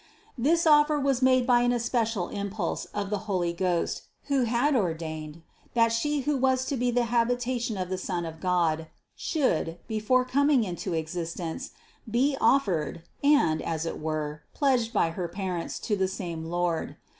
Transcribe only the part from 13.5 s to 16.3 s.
as it were, pledged by her parents to the